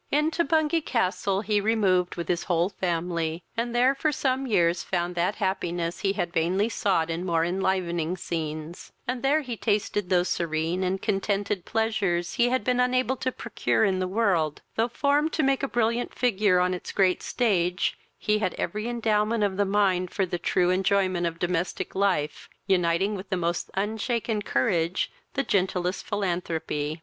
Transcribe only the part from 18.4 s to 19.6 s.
every endowment of